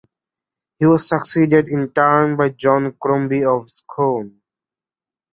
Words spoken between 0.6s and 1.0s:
He